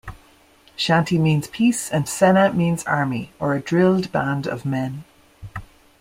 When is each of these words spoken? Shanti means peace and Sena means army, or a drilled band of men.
Shanti 0.75 1.19
means 1.19 1.47
peace 1.47 1.91
and 1.91 2.09
Sena 2.09 2.51
means 2.53 2.83
army, 2.85 3.33
or 3.39 3.53
a 3.53 3.61
drilled 3.61 4.11
band 4.11 4.47
of 4.47 4.65
men. 4.65 5.03